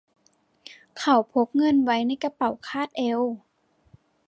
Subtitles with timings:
[0.97, 3.21] เขาพกเงินไว้ในกระเป๋าคาดเอว